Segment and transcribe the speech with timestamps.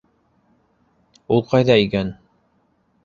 [1.37, 2.13] Ул ҡайҙа икән?!